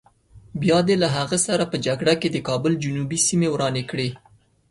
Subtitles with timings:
[0.61, 4.09] بیا دې له هغه سره په جګړه کې د کابل جنوبي سیمې ورانې کړې.